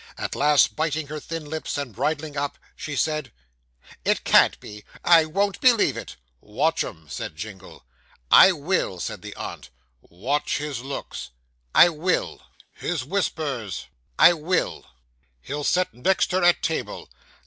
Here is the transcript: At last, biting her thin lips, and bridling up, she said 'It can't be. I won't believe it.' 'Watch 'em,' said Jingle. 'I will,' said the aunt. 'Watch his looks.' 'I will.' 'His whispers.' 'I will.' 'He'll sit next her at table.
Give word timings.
At 0.17 0.33
last, 0.33 0.75
biting 0.75 1.05
her 1.09 1.19
thin 1.19 1.45
lips, 1.45 1.77
and 1.77 1.93
bridling 1.93 2.35
up, 2.35 2.57
she 2.75 2.95
said 2.95 3.31
'It 4.03 4.23
can't 4.23 4.59
be. 4.59 4.83
I 5.03 5.25
won't 5.25 5.61
believe 5.61 5.95
it.' 5.95 6.15
'Watch 6.39 6.83
'em,' 6.83 7.07
said 7.07 7.35
Jingle. 7.35 7.85
'I 8.31 8.53
will,' 8.53 8.99
said 8.99 9.21
the 9.21 9.35
aunt. 9.35 9.69
'Watch 10.01 10.57
his 10.57 10.79
looks.' 10.81 11.29
'I 11.75 11.89
will.' 11.89 12.41
'His 12.73 13.03
whispers.' 13.05 13.85
'I 14.17 14.33
will.' 14.33 14.87
'He'll 15.39 15.63
sit 15.63 15.93
next 15.93 16.31
her 16.31 16.43
at 16.43 16.63
table. 16.63 17.07